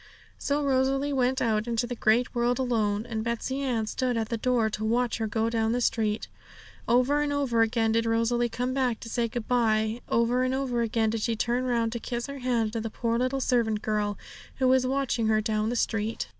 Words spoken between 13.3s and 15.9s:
servant girl, who was watching her down the